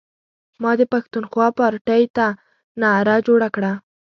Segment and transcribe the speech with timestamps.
[0.61, 2.25] ما د پښتونخوا پارټۍ ته
[2.81, 3.71] نعره جوړه کړه.